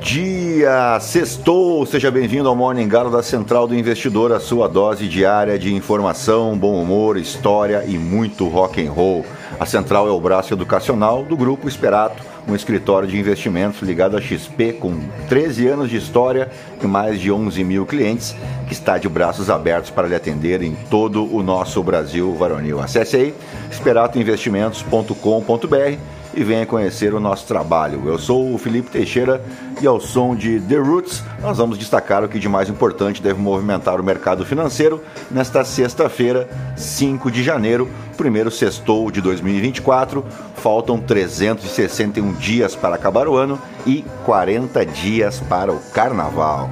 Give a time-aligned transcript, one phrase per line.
[0.00, 0.98] Dia!
[1.00, 1.84] Sextou!
[1.84, 6.56] Seja bem-vindo ao Morning Galo da Central do Investidor, a sua dose diária de informação,
[6.56, 9.26] bom humor, história e muito rock and roll.
[9.60, 14.20] A Central é o braço educacional do Grupo Esperato, um escritório de investimentos ligado à
[14.20, 16.50] XP com 13 anos de história
[16.82, 18.34] e mais de 11 mil clientes,
[18.66, 22.80] que está de braços abertos para lhe atender em todo o nosso Brasil varonil.
[22.80, 23.34] Acesse aí
[23.70, 28.02] esperatoinvestimentos.com.br e venha conhecer o nosso trabalho.
[28.06, 29.42] Eu sou o Felipe Teixeira
[29.80, 33.40] e ao som de The Roots, nós vamos destacar o que de mais importante deve
[33.40, 40.24] movimentar o mercado financeiro nesta sexta-feira, 5 de janeiro, primeiro sextou de 2024.
[40.56, 46.70] Faltam 361 dias para acabar o ano e 40 dias para o carnaval.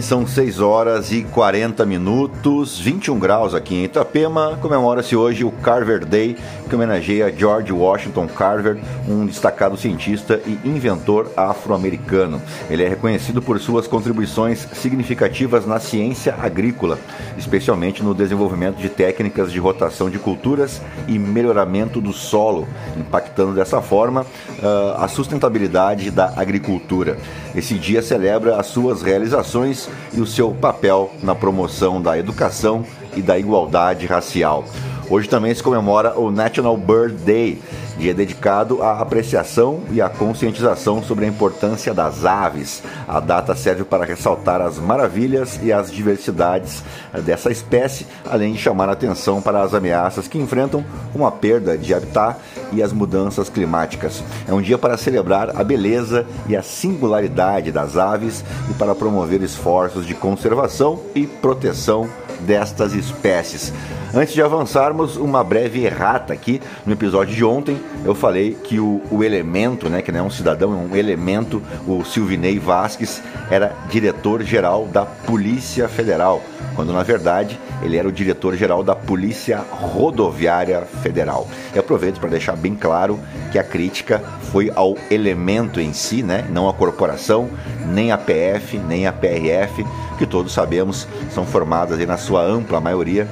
[0.00, 4.58] São 6 horas e 40 minutos, 21 graus aqui em Itapema.
[4.60, 6.36] Comemora-se hoje o Carver Day,
[6.70, 12.40] que homenageia George Washington Carver, um destacado cientista e inventor afro-americano.
[12.70, 16.96] Ele é reconhecido por suas contribuições significativas na ciência agrícola,
[17.36, 23.82] especialmente no desenvolvimento de técnicas de rotação de culturas e melhoramento do solo, impactando dessa
[23.82, 27.18] forma uh, a sustentabilidade da agricultura.
[27.52, 32.84] Esse dia celebra as suas realizações e o seu papel na promoção da educação
[33.16, 34.64] e da igualdade racial.
[35.10, 37.60] Hoje também se comemora o National Bird Day,
[37.98, 42.80] dia dedicado à apreciação e à conscientização sobre a importância das aves.
[43.08, 46.84] A data serve para ressaltar as maravilhas e as diversidades
[47.24, 51.76] dessa espécie, além de chamar a atenção para as ameaças que enfrentam, como a perda
[51.76, 52.38] de habitat
[52.70, 54.22] e as mudanças climáticas.
[54.46, 59.42] É um dia para celebrar a beleza e a singularidade das aves e para promover
[59.42, 62.08] esforços de conservação e proteção
[62.40, 63.72] destas espécies.
[64.12, 66.60] Antes de avançarmos, uma breve errata aqui.
[66.84, 70.30] No episódio de ontem, eu falei que o, o elemento, né, que não é um
[70.30, 76.42] cidadão, é um elemento, o Silvinei Vasques, era diretor-geral da Polícia Federal,
[76.74, 81.46] quando na verdade ele era o diretor-geral da Polícia Rodoviária Federal.
[81.72, 83.18] E aproveito para deixar bem claro
[83.52, 84.20] que a crítica
[84.50, 87.48] foi ao elemento em si, né, não à corporação,
[87.86, 89.84] nem a PF, nem a PRF,
[90.20, 93.26] que todos sabemos são formadas na sua ampla maioria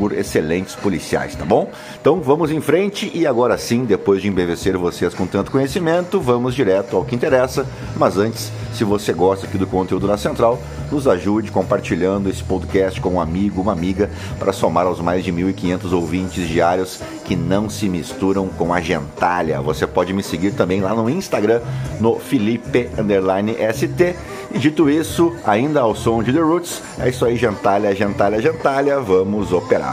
[0.00, 1.70] por excelentes policiais, tá bom?
[2.00, 6.54] Então vamos em frente e agora sim, depois de embevecer vocês com tanto conhecimento, vamos
[6.54, 7.66] direto ao que interessa.
[7.98, 10.58] Mas antes, se você gosta aqui do conteúdo da Central,
[10.90, 15.30] nos ajude compartilhando esse podcast com um amigo, uma amiga, para somar aos mais de
[15.30, 19.60] 1.500 ouvintes diários que não se misturam com a gentalha.
[19.60, 21.60] Você pode me seguir também lá no Instagram,
[22.00, 24.16] no Felipe_ST
[24.52, 28.98] e dito isso, ainda ao som de The Roots, é isso aí, gentalha, gentalha, gentalha,
[28.98, 29.89] vamos operar.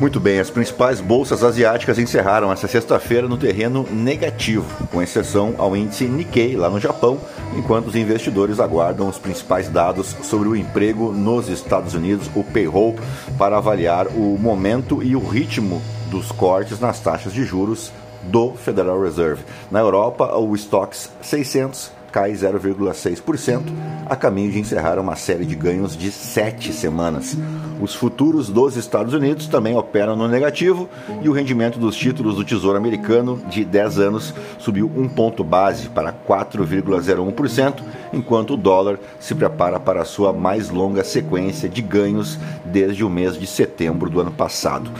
[0.00, 5.76] Muito bem, as principais bolsas asiáticas encerraram essa sexta-feira no terreno negativo, com exceção ao
[5.76, 7.20] índice Nikkei lá no Japão,
[7.54, 12.96] enquanto os investidores aguardam os principais dados sobre o emprego nos Estados Unidos, o payroll,
[13.36, 17.92] para avaliar o momento e o ritmo dos cortes nas taxas de juros
[18.22, 19.44] do Federal Reserve.
[19.70, 23.62] Na Europa, o Stocks 600 cai 0,6%,
[24.06, 27.36] a caminho de encerrar uma série de ganhos de sete semanas.
[27.80, 30.88] Os futuros dos Estados Unidos também operam no negativo
[31.22, 35.88] e o rendimento dos títulos do Tesouro Americano de 10 anos subiu um ponto base
[35.88, 42.38] para 4,01%, enquanto o dólar se prepara para a sua mais longa sequência de ganhos
[42.64, 44.90] desde o mês de setembro do ano passado.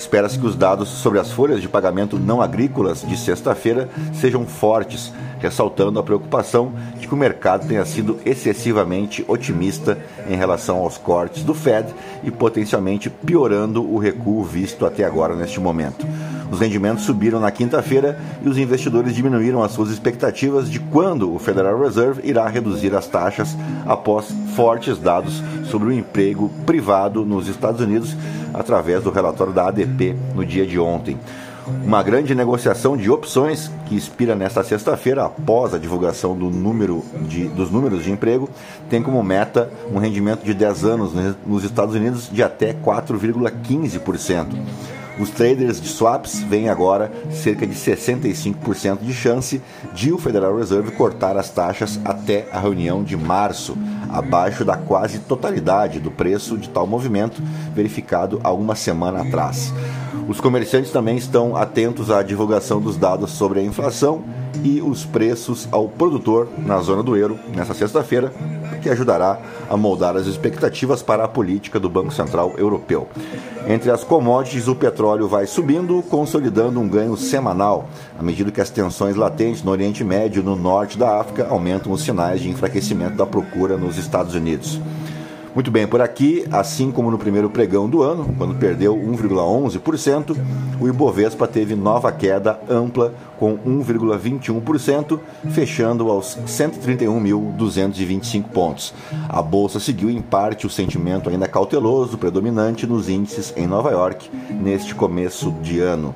[0.00, 5.12] Espera-se que os dados sobre as folhas de pagamento não agrícolas de sexta-feira sejam fortes,
[5.38, 11.42] ressaltando a preocupação de que o mercado tenha sido excessivamente otimista em relação aos cortes
[11.44, 11.94] do Fed
[12.24, 16.06] e potencialmente piorando o recuo visto até agora neste momento.
[16.50, 21.38] Os rendimentos subiram na quinta-feira e os investidores diminuíram as suas expectativas de quando o
[21.38, 23.54] Federal Reserve irá reduzir as taxas
[23.86, 28.16] após fortes dados sobre o emprego privado nos Estados Unidos
[28.54, 31.18] através do relatório da ADP no dia de ontem.
[31.84, 37.48] Uma grande negociação de opções que expira nesta sexta-feira, após a divulgação do número de,
[37.48, 38.48] dos números de emprego,
[38.88, 41.12] tem como meta um rendimento de 10 anos
[41.46, 44.46] nos Estados Unidos de até 4,15%.
[45.20, 49.60] Os traders de swaps veem agora cerca de 65% de chance
[49.92, 53.76] de o Federal Reserve cortar as taxas até a reunião de março,
[54.08, 57.42] abaixo da quase totalidade do preço de tal movimento
[57.74, 59.70] verificado há uma semana atrás.
[60.30, 64.22] Os comerciantes também estão atentos à divulgação dos dados sobre a inflação
[64.62, 68.32] e os preços ao produtor na zona do euro nesta sexta-feira,
[68.80, 73.08] que ajudará a moldar as expectativas para a política do Banco Central Europeu.
[73.66, 78.70] Entre as commodities, o petróleo vai subindo, consolidando um ganho semanal, à medida que as
[78.70, 83.16] tensões latentes no Oriente Médio e no norte da África aumentam os sinais de enfraquecimento
[83.16, 84.80] da procura nos Estados Unidos.
[85.52, 90.36] Muito bem, por aqui, assim como no primeiro pregão do ano, quando perdeu 1,11%,
[90.80, 95.18] o Ibovespa teve nova queda ampla com 1,21%,
[95.50, 98.94] fechando aos 131.225 pontos.
[99.28, 104.30] A bolsa seguiu em parte o sentimento ainda cauteloso predominante nos índices em Nova York
[104.50, 106.14] neste começo de ano.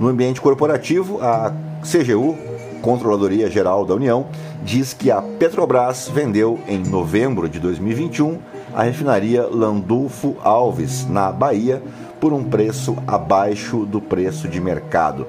[0.00, 1.52] No ambiente corporativo, a
[1.82, 2.36] CGU,
[2.82, 4.26] Controladoria Geral da União,
[4.64, 11.82] diz que a Petrobras vendeu em novembro de 2021 a refinaria Landulfo Alves, na Bahia,
[12.20, 15.26] por um preço abaixo do preço de mercado.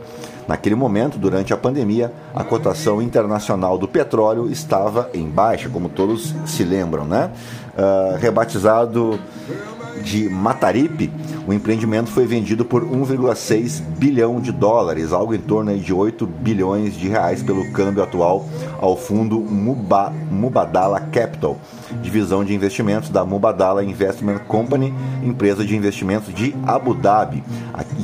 [0.48, 6.36] Naquele momento, durante a pandemia, a cotação internacional do petróleo estava em baixa, como todos
[6.46, 7.32] se lembram, né?
[7.76, 9.20] Uh, rebatizado
[10.02, 11.12] de Mataripe,
[11.48, 16.96] o empreendimento foi vendido por 1,6 bilhão de dólares, algo em torno de 8 bilhões
[16.96, 18.46] de reais pelo câmbio atual,
[18.80, 21.58] ao fundo Mubadala Capital,
[22.02, 24.94] divisão de investimentos da Mubadala Investment Company,
[25.24, 27.44] empresa de investimentos de Abu Dhabi,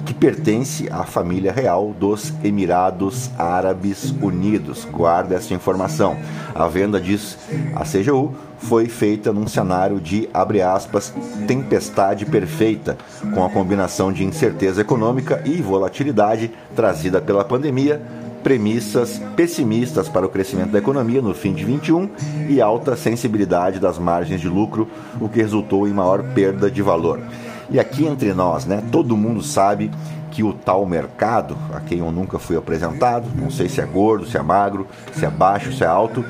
[0.05, 4.87] que pertence à família real dos Emirados Árabes Unidos.
[4.91, 6.17] Guarda essa informação.
[6.53, 7.37] A venda diz
[7.75, 11.13] a CGU foi feita num cenário de, abre aspas,
[11.47, 12.97] tempestade perfeita,
[13.33, 18.01] com a combinação de incerteza econômica e volatilidade trazida pela pandemia,
[18.43, 22.09] premissas pessimistas para o crescimento da economia no fim de 21
[22.47, 24.87] e alta sensibilidade das margens de lucro,
[25.19, 27.19] o que resultou em maior perda de valor.
[27.69, 29.91] E aqui entre nós, né, todo mundo sabe
[30.31, 34.25] que o tal mercado, a quem eu nunca fui apresentado, não sei se é gordo,
[34.25, 36.23] se é magro, se é baixo, se é alto,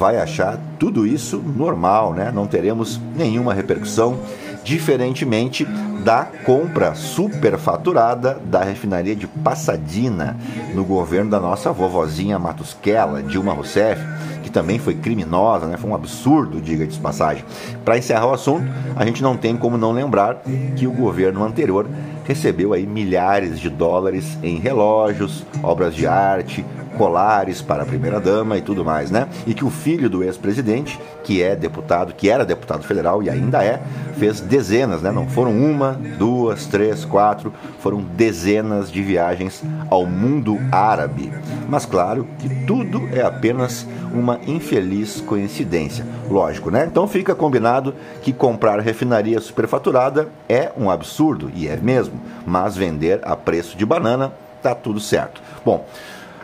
[0.00, 2.32] vai achar tudo isso normal, né?
[2.34, 4.18] Não teremos nenhuma repercussão,
[4.64, 5.66] diferentemente
[6.02, 10.38] da compra superfaturada da refinaria de Passadina
[10.74, 14.02] no governo da nossa vovozinha Matusquela, Dilma Rousseff,
[14.42, 15.76] que também foi criminosa, né?
[15.76, 17.44] Foi um absurdo, diga de passagem.
[17.84, 18.66] Para encerrar o assunto,
[18.96, 20.42] a gente não tem como não lembrar
[20.76, 21.86] que o governo anterior
[22.30, 26.64] recebeu aí milhares de dólares em relógios, obras de arte,
[26.96, 29.26] colares para a primeira-dama e tudo mais, né?
[29.46, 33.64] E que o filho do ex-presidente, que é deputado, que era deputado federal e ainda
[33.64, 33.80] é,
[34.16, 35.10] fez dezenas, né?
[35.10, 41.32] Não foram uma, duas, três, quatro, foram dezenas de viagens ao mundo árabe.
[41.68, 46.04] Mas claro que tudo é apenas uma infeliz coincidência.
[46.28, 46.86] Lógico, né?
[46.86, 53.20] Então fica combinado que comprar refinaria superfaturada é um absurdo, e é mesmo, mas vender
[53.22, 55.40] a preço de banana tá tudo certo.
[55.64, 55.86] Bom,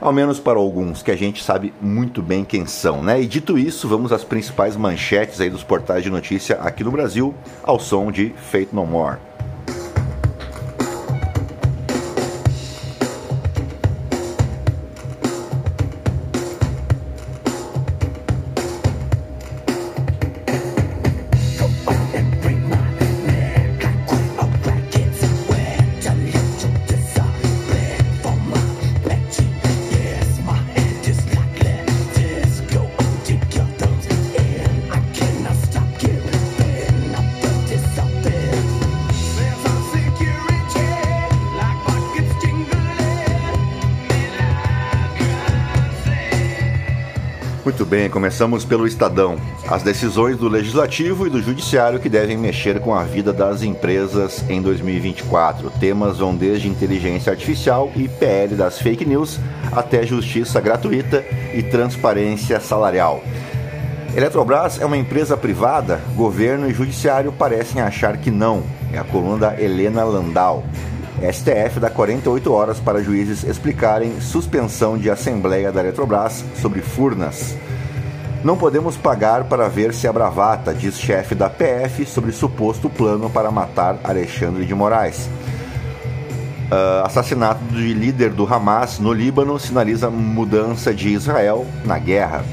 [0.00, 3.21] ao menos para alguns que a gente sabe muito bem quem são, né?
[3.21, 7.35] E dito isso, vamos às principais manchetes aí dos portais de notícia aqui no Brasil,
[7.62, 9.18] ao som de Fate No More.
[47.76, 49.37] Muito bem, começamos pelo Estadão.
[49.68, 54.42] As decisões do Legislativo e do Judiciário que devem mexer com a vida das empresas
[54.49, 55.71] em 2024.
[55.78, 59.38] Temas vão desde inteligência artificial e PL das fake news
[59.71, 63.23] até justiça gratuita e transparência salarial.
[64.16, 66.00] Eletrobras é uma empresa privada?
[66.14, 68.62] Governo e Judiciário parecem achar que não.
[68.90, 70.64] É a coluna da Helena Landau.
[71.20, 77.56] STF dá 48 horas para juízes explicarem suspensão de assembleia da Eletrobras sobre Furnas.
[78.44, 83.30] Não podemos pagar para ver se a bravata, diz chefe da PF sobre suposto plano
[83.30, 85.28] para matar Alexandre de Moraes.
[86.70, 92.44] Uh, assassinato de líder do Hamas no Líbano sinaliza mudança de Israel na guerra.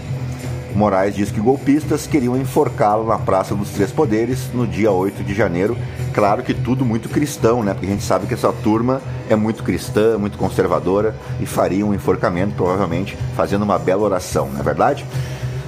[0.76, 5.34] Moraes diz que golpistas queriam enforcá-lo na Praça dos Três Poderes no dia 8 de
[5.34, 5.78] janeiro.
[6.14, 7.74] Claro que tudo muito cristão, né?
[7.74, 11.94] Porque a gente sabe que essa turma é muito cristã, muito conservadora e faria um
[11.94, 15.06] enforcamento, provavelmente, fazendo uma bela oração, não é verdade?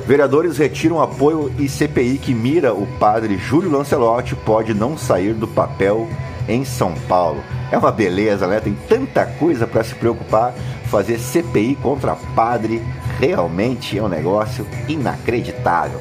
[0.07, 5.47] Vereadores retiram apoio e CPI que mira o padre Júlio Lancelotti pode não sair do
[5.47, 6.07] papel
[6.47, 7.43] em São Paulo.
[7.71, 8.59] É uma beleza, né?
[8.59, 10.53] Tem tanta coisa para se preocupar.
[10.85, 12.81] Fazer CPI contra padre
[13.25, 15.99] realmente é um negócio inacreditável.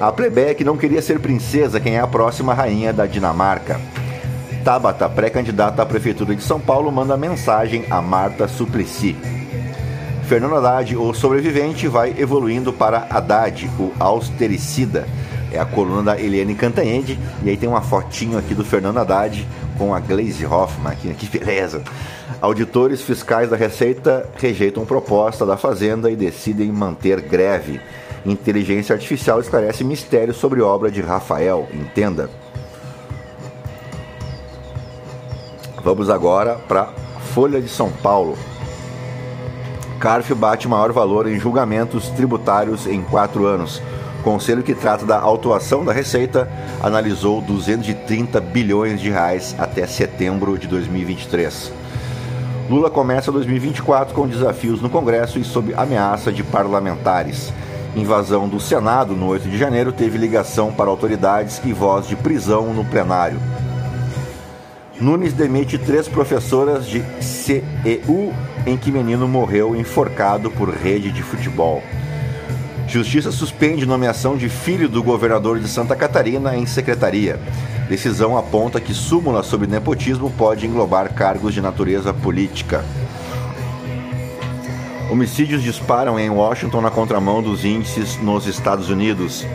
[0.00, 3.78] A plebeia que não queria ser princesa, quem é a próxima rainha da Dinamarca.
[4.64, 9.14] Tabata, pré-candidata à prefeitura de São Paulo, manda mensagem a Marta Suplicy.
[10.26, 15.06] Fernando Haddad, o sobrevivente, vai evoluindo para Haddad, o austericida.
[15.54, 19.46] É a coluna da Eliane Cantanhede, e aí tem uma fotinho aqui do Fernando Haddad
[19.78, 21.80] com a Glaze Hoffman aqui, que beleza.
[22.40, 27.80] Auditores fiscais da Receita rejeitam proposta da Fazenda e decidem manter greve.
[28.26, 32.28] Inteligência Artificial esclarece mistério sobre obra de Rafael, entenda.
[35.84, 36.92] Vamos agora para
[37.32, 38.36] Folha de São Paulo.
[40.00, 43.80] CARF bate maior valor em julgamentos tributários em quatro anos.
[44.24, 46.50] Conselho que trata da autuação da Receita
[46.82, 51.70] analisou 230 bilhões de reais até setembro de 2023.
[52.70, 57.52] Lula começa 2024 com desafios no Congresso e sob ameaça de parlamentares.
[57.94, 62.72] Invasão do Senado no 8 de janeiro teve ligação para autoridades e voz de prisão
[62.72, 63.38] no plenário.
[64.98, 68.32] Nunes demite três professoras de CEU
[68.66, 71.82] em que menino morreu enforcado por rede de futebol.
[72.86, 77.40] Justiça suspende nomeação de filho do governador de Santa Catarina em secretaria.
[77.88, 82.84] Decisão aponta que súmula sobre nepotismo pode englobar cargos de natureza política.
[85.10, 89.46] Homicídios disparam em Washington na contramão dos índices nos Estados Unidos.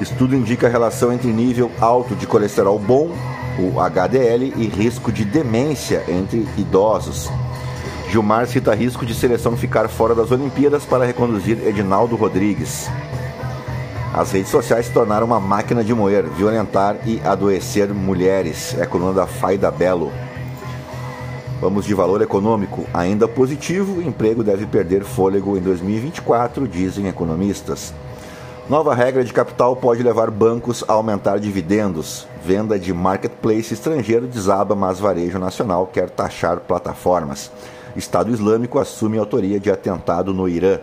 [0.00, 3.10] Estudo indica relação entre nível alto de colesterol bom,
[3.58, 7.30] o HDL, e risco de demência entre idosos.
[8.10, 12.88] Gilmar cita risco de seleção ficar fora das Olimpíadas para reconduzir Edinaldo Rodrigues.
[14.14, 18.74] As redes sociais se tornaram uma máquina de moer, violentar e adoecer mulheres.
[18.78, 20.10] É a coluna da Faida Belo.
[21.60, 22.86] Vamos de valor econômico.
[22.94, 27.92] Ainda positivo, emprego deve perder fôlego em 2024, dizem economistas.
[28.70, 32.26] Nova regra de capital pode levar bancos a aumentar dividendos.
[32.42, 37.50] Venda de marketplace estrangeiro desaba, mas varejo nacional quer taxar plataformas.
[37.98, 40.78] Estado Islâmico assume autoria de atentado no Irã.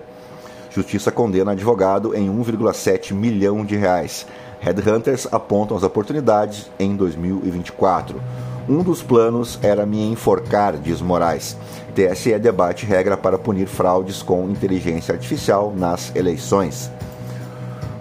[0.70, 4.28] Justiça condena advogado em 1,7 milhão de reais.
[4.60, 8.22] Headhunters apontam as oportunidades em 2024.
[8.68, 11.56] Um dos planos era me enforcar, diz Moraes.
[11.94, 16.92] TSE debate regra para punir fraudes com inteligência artificial nas eleições.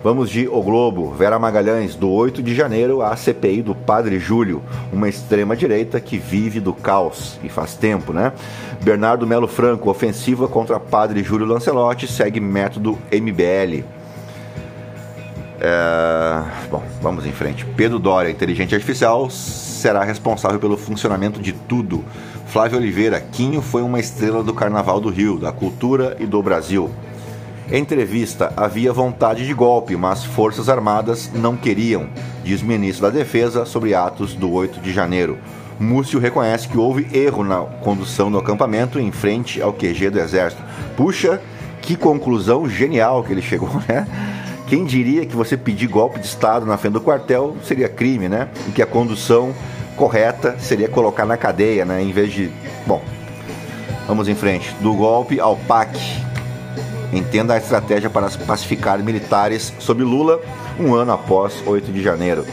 [0.05, 1.15] Vamos de O Globo.
[1.15, 6.61] Vera Magalhães, do 8 de janeiro, a CPI do Padre Júlio, uma extrema-direita que vive
[6.61, 8.31] do caos, e faz tempo, né?
[8.83, 13.83] Bernardo Melo Franco, ofensiva contra Padre Júlio Lancelotti, segue método MBL.
[15.59, 16.43] É...
[16.71, 17.65] Bom, vamos em frente.
[17.65, 22.05] Pedro Doria, inteligente artificial, será responsável pelo funcionamento de tudo.
[22.49, 26.91] Flávio Oliveira, Quinho foi uma estrela do Carnaval do Rio, da cultura e do Brasil.
[27.71, 32.09] Entrevista: havia vontade de golpe, mas Forças Armadas não queriam,
[32.43, 35.39] diz ministro da Defesa sobre atos do 8 de janeiro.
[35.79, 40.63] Múcio reconhece que houve erro na condução do acampamento em frente ao QG do Exército.
[40.97, 41.41] Puxa,
[41.81, 44.07] que conclusão genial que ele chegou, né?
[44.67, 48.49] Quem diria que você pedir golpe de Estado na frente do quartel seria crime, né?
[48.69, 49.55] E que a condução
[49.97, 52.03] correta seria colocar na cadeia, né?
[52.03, 52.51] Em vez de.
[52.87, 53.03] Bom,
[54.07, 54.75] vamos em frente.
[54.81, 55.99] Do golpe ao PAC,
[57.15, 60.41] Entenda a estratégia para pacificar militares sob Lula
[60.81, 62.45] um ano após 8 de janeiro.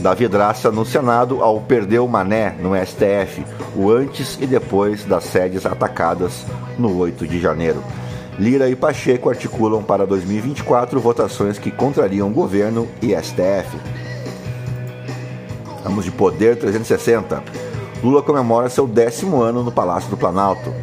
[0.00, 3.44] Davi Draça no Senado ao perder o Mané no STF,
[3.76, 6.46] o antes e depois das sedes atacadas
[6.78, 7.84] no 8 de janeiro.
[8.38, 13.76] Lira e Pacheco articulam para 2024 votações que contrariam governo e STF.
[15.84, 17.42] Vamos de Poder 360.
[18.02, 20.74] Lula comemora seu décimo ano no Palácio do Planalto.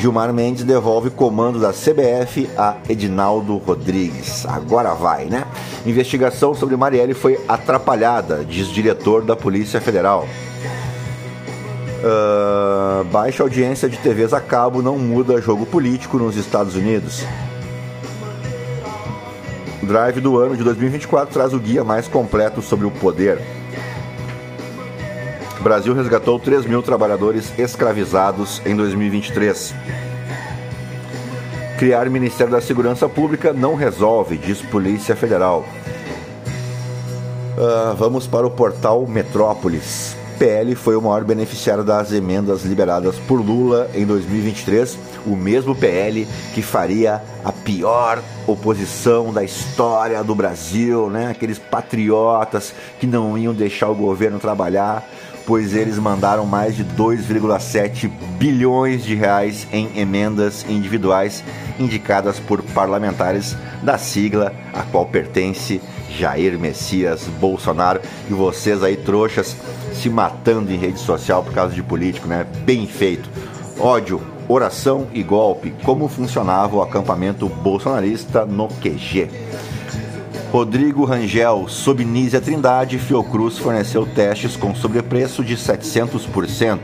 [0.00, 4.46] Gilmar Mendes devolve comando da CBF a Edinaldo Rodrigues.
[4.46, 5.44] Agora vai, né?
[5.84, 10.26] Investigação sobre Marielle foi atrapalhada, diz diretor da Polícia Federal.
[12.02, 17.22] Uh, baixa audiência de TVs a cabo não muda jogo político nos Estados Unidos.
[19.82, 23.59] Drive do ano de 2024 traz o guia mais completo sobre o poder.
[25.62, 29.74] Brasil resgatou 3 mil trabalhadores escravizados em 2023.
[31.78, 35.66] Criar Ministério da Segurança Pública não resolve, diz Polícia Federal.
[37.56, 40.16] Uh, vamos para o portal Metrópolis.
[40.38, 46.26] PL foi o maior beneficiário das emendas liberadas por Lula em 2023, o mesmo PL
[46.54, 51.28] que faria a pior oposição da história do Brasil, né?
[51.30, 55.06] Aqueles patriotas que não iam deixar o governo trabalhar,
[55.46, 61.42] pois eles mandaram mais de 2,7 bilhões de reais em emendas individuais
[61.78, 65.80] indicadas por parlamentares da sigla a qual pertence
[66.10, 69.56] Jair Messias Bolsonaro e vocês aí trouxas
[69.94, 72.46] se matando em rede social por causa de político, né?
[72.64, 73.28] Bem feito.
[73.78, 75.74] Ódio, oração e golpe.
[75.82, 79.28] Como funcionava o acampamento bolsonarista no QG?
[80.50, 86.78] Rodrigo Rangel, sob Nízia Trindade, Fiocruz forneceu testes com sobrepreço de 700%.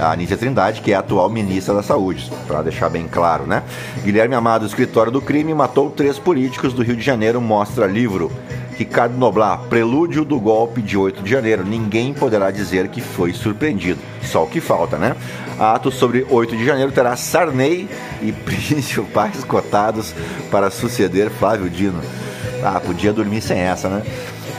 [0.00, 3.62] A Nízia Trindade, que é a atual ministra da Saúde, para deixar bem claro, né?
[4.02, 8.32] Guilherme Amado, escritório do crime, matou três políticos do Rio de Janeiro, mostra livro.
[8.76, 11.64] Ricardo Noblar, prelúdio do golpe de 8 de janeiro.
[11.64, 14.00] Ninguém poderá dizer que foi surpreendido.
[14.22, 15.16] Só o que falta, né?
[15.58, 17.88] Ato sobre 8 de janeiro terá Sarney
[18.20, 20.12] e principais cotados
[20.50, 22.02] para suceder Flávio Dino.
[22.68, 24.02] Ah, podia dormir sem essa, né?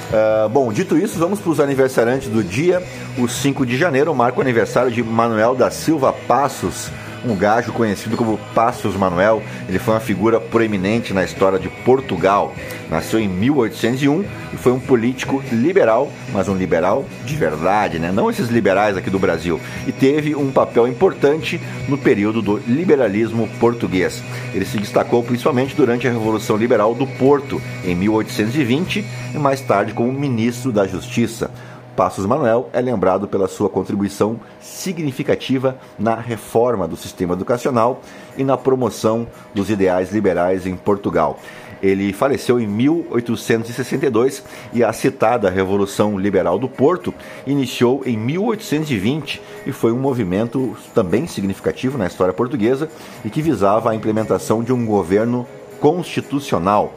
[0.10, 2.82] Uh, bom, dito isso, vamos para os aniversariantes do dia.
[3.18, 6.90] O 5 de janeiro marca o aniversário de Manuel da Silva Passos
[7.26, 9.42] um gajo conhecido como Passos Manuel.
[9.68, 12.54] Ele foi uma figura proeminente na história de Portugal.
[12.90, 18.12] Nasceu em 1801 e foi um político liberal, mas um liberal de verdade, né?
[18.12, 19.60] não esses liberais aqui do Brasil.
[19.86, 24.24] E teve um papel importante no período do liberalismo português.
[24.54, 29.94] Ele se destacou principalmente durante a Revolução Liberal do Porto, em 1820, e mais tarde
[29.94, 31.52] como ministro da Justiça.
[31.98, 38.02] Passos Manuel é lembrado pela sua contribuição significativa na reforma do sistema educacional
[38.38, 41.40] e na promoção dos ideais liberais em Portugal.
[41.82, 47.12] Ele faleceu em 1862 e a citada Revolução Liberal do Porto
[47.48, 52.88] iniciou em 1820 e foi um movimento também significativo na história portuguesa
[53.26, 55.48] e que visava a implementação de um governo
[55.80, 56.94] constitucional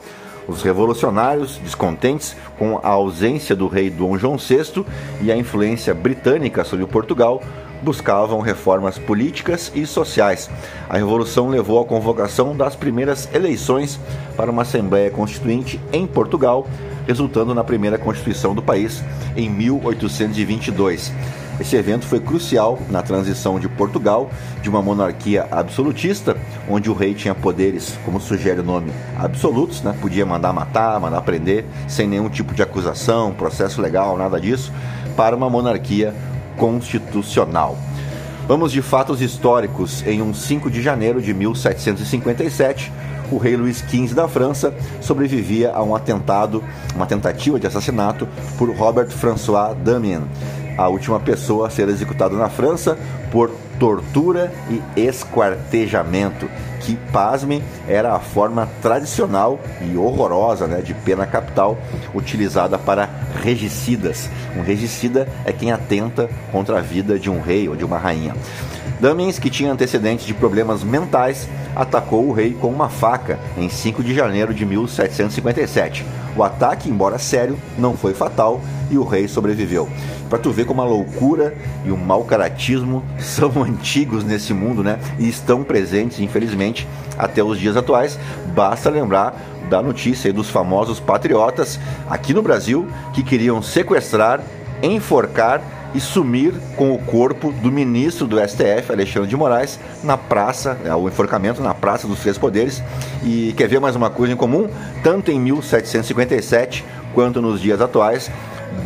[0.48, 4.84] os revolucionários, descontentes com a ausência do rei Dom João VI
[5.20, 7.42] e a influência britânica sobre Portugal,
[7.82, 10.50] buscavam reformas políticas e sociais.
[10.88, 13.98] A revolução levou à convocação das primeiras eleições
[14.36, 16.66] para uma Assembleia Constituinte em Portugal,
[17.06, 19.02] resultando na primeira Constituição do país
[19.36, 21.12] em 1822.
[21.60, 24.30] Esse evento foi crucial na transição de Portugal
[24.62, 26.34] de uma monarquia absolutista,
[26.66, 29.94] onde o rei tinha poderes, como sugere o nome, absolutos, né?
[30.00, 34.72] podia mandar matar, mandar prender, sem nenhum tipo de acusação, processo legal, nada disso,
[35.14, 36.14] para uma monarquia
[36.56, 37.76] constitucional.
[38.48, 40.02] Vamos de fatos históricos.
[40.06, 42.90] Em um 5 de janeiro de 1757,
[43.30, 46.64] o rei Luís XV da França sobrevivia a um atentado,
[46.96, 48.26] uma tentativa de assassinato
[48.58, 50.22] por Robert François Damien,
[50.80, 52.96] a última pessoa a ser executada na França
[53.30, 56.48] por tortura e esquartejamento,
[56.80, 61.76] que, pasmem, era a forma tradicional e horrorosa né, de pena capital
[62.14, 63.10] utilizada para
[63.42, 64.30] regicidas.
[64.56, 68.34] Um regicida é quem atenta contra a vida de um rei ou de uma rainha.
[69.00, 74.04] Damiens, que tinha antecedentes de problemas mentais, atacou o rei com uma faca em 5
[74.04, 76.04] de janeiro de 1757.
[76.36, 78.60] O ataque, embora sério, não foi fatal
[78.90, 79.88] e o rei sobreviveu.
[80.28, 84.98] Para tu ver como a loucura e o mau caratismo são antigos nesse mundo, né?
[85.18, 86.86] E estão presentes, infelizmente,
[87.16, 88.18] até os dias atuais.
[88.54, 89.34] Basta lembrar
[89.70, 94.40] da notícia dos famosos patriotas aqui no Brasil que queriam sequestrar,
[94.82, 95.62] enforcar
[95.94, 100.94] e sumir com o corpo do ministro do STF, Alexandre de Moraes, na praça, né,
[100.94, 102.82] o enforcamento na Praça dos Três Poderes.
[103.22, 104.68] E quer ver mais uma coisa em comum?
[105.02, 108.30] Tanto em 1757 quanto nos dias atuais,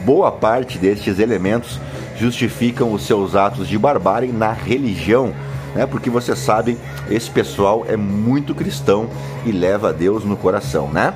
[0.05, 1.79] boa parte destes elementos
[2.19, 5.35] justificam os seus atos de barbárie na religião,
[5.75, 5.85] né?
[5.87, 6.79] Porque você sabe,
[7.11, 9.09] esse pessoal é muito cristão
[9.45, 11.12] e leva a Deus no coração, né?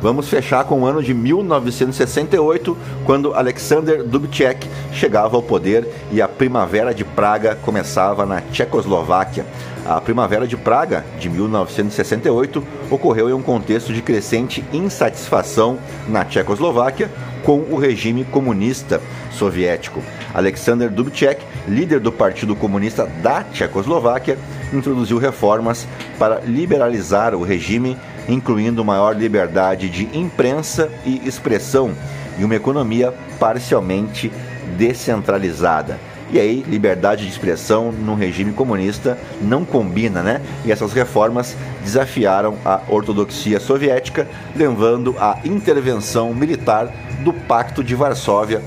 [0.00, 6.28] Vamos fechar com o ano de 1968, quando Alexander Dubček chegava ao poder e a
[6.28, 9.44] Primavera de Praga começava na Tchecoslováquia.
[9.84, 17.10] A Primavera de Praga, de 1968, ocorreu em um contexto de crescente insatisfação na Tchecoslováquia
[17.42, 19.00] com o regime comunista
[19.32, 20.00] soviético.
[20.32, 24.38] Alexander Dubček, líder do Partido Comunista da Tchecoslováquia,
[24.72, 27.96] introduziu reformas para liberalizar o regime
[28.28, 31.92] incluindo maior liberdade de imprensa e expressão
[32.38, 34.30] e uma economia parcialmente
[34.76, 35.98] descentralizada.
[36.30, 40.42] E aí, liberdade de expressão num regime comunista não combina, né?
[40.62, 46.92] E essas reformas desafiaram a ortodoxia soviética, levando à intervenção militar
[47.24, 48.62] do Pacto de Varsóvia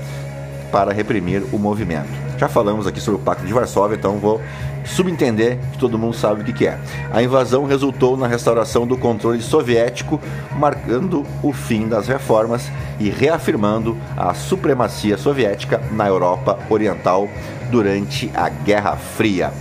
[0.72, 2.10] para reprimir o movimento.
[2.36, 4.40] Já falamos aqui sobre o Pacto de Varsóvia, então vou
[4.84, 6.78] subentender que todo mundo sabe o que, que é.
[7.12, 10.20] A invasão resultou na restauração do controle soviético,
[10.56, 17.28] marcando o fim das reformas e reafirmando a supremacia soviética na Europa Oriental
[17.70, 19.52] durante a Guerra Fria.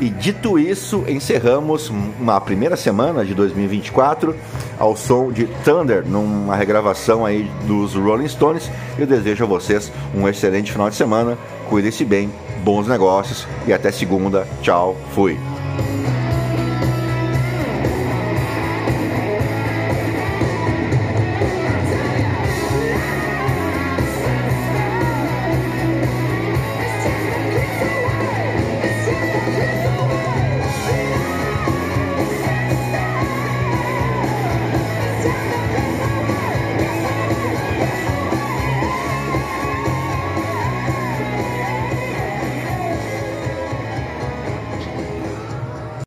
[0.00, 4.34] E dito isso, encerramos uma primeira semana de 2024
[4.78, 8.70] ao som de Thunder, numa regravação aí dos Rolling Stones.
[8.98, 11.36] Eu desejo a vocês um excelente final de semana.
[11.68, 12.32] Cuidem-se bem,
[12.64, 14.48] bons negócios e até segunda.
[14.62, 15.38] Tchau, fui.